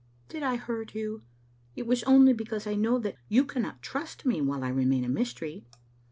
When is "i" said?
0.41-0.55, 2.65-2.73, 4.63-4.69